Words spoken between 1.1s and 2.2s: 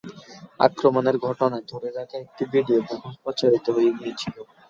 ঘটনা ধরে রাখা